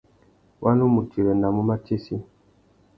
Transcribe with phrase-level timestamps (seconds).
[0.63, 2.15] Wa nu mù tirenamú matsessi.